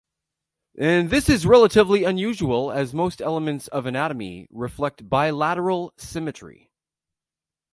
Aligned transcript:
This 0.73 1.29
is 1.29 1.45
relatively 1.45 2.05
unusual, 2.05 2.71
as 2.71 2.91
most 2.91 3.21
elements 3.21 3.67
of 3.67 3.85
anatomy 3.85 4.47
reflect 4.49 5.07
bilateral 5.07 5.93
symmetry. 5.95 6.71